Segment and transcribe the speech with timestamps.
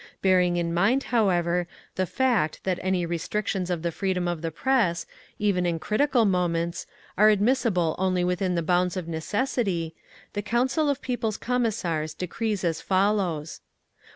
[0.23, 5.05] Bearing in mind, however, the fact that any restrictions of the freedom of the press,
[5.37, 6.87] even in critical moments,
[7.19, 9.93] are admissible only within the bounds of necessity,
[10.33, 13.61] the Council of People's Commissars decrees as follows:
[13.99, 13.99] 1.